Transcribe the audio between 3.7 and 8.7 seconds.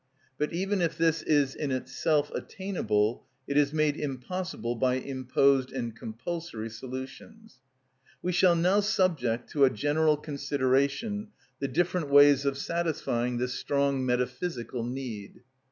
made impossible by imposed and compulsory solutions. We shall